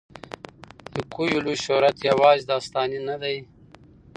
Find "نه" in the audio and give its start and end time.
3.09-3.15